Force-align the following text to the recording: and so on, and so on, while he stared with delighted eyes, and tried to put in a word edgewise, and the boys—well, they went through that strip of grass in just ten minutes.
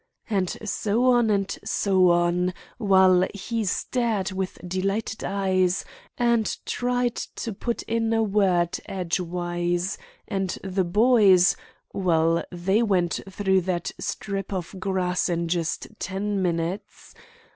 and 0.31 0.57
so 0.67 1.05
on, 1.11 1.29
and 1.29 1.59
so 1.63 2.09
on, 2.09 2.55
while 2.79 3.27
he 3.35 3.63
stared 3.63 4.31
with 4.31 4.57
delighted 4.67 5.23
eyes, 5.23 5.85
and 6.17 6.57
tried 6.65 7.13
to 7.17 7.53
put 7.53 7.83
in 7.83 8.11
a 8.11 8.23
word 8.23 8.79
edgewise, 8.87 9.99
and 10.27 10.57
the 10.63 10.83
boys—well, 10.83 12.43
they 12.51 12.81
went 12.81 13.19
through 13.29 13.61
that 13.61 13.91
strip 13.99 14.51
of 14.51 14.73
grass 14.79 15.29
in 15.29 15.47
just 15.47 15.85
ten 15.99 16.41
minutes. 16.41 17.13